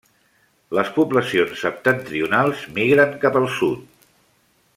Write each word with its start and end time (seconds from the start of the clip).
Les 0.77 0.87
poblacions 0.95 1.53
septentrionals 1.65 2.65
migren 2.79 3.15
cap 3.27 3.39
al 3.43 3.49
sud. 3.61 3.87